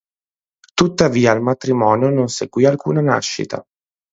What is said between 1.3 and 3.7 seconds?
al matrimonio non seguì alcuna nascita.